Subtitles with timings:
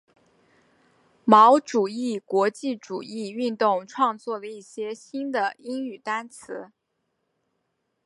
[1.25, 6.71] 毛主义国际主义运动创作了一些新的英语单词。